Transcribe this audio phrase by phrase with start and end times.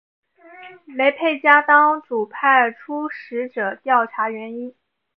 [0.85, 4.73] 雷沛家当主派出使者调查原因。